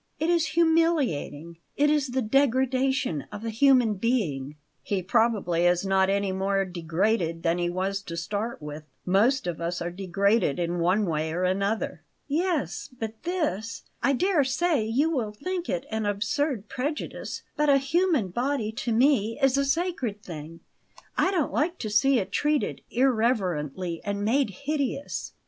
[0.19, 6.09] It is humiliating; it is the degradation of a human being." "He probably is not
[6.09, 8.83] any more degraded than he was to start with.
[9.05, 14.43] Most of us are degraded in one way or another." "Yes; but this I dare
[14.43, 19.55] say you will think it an absurd prejudice; but a human body, to me, is
[19.55, 20.61] a sacred thing;
[21.15, 25.33] I don't like to see it treated irreverently and made hideous."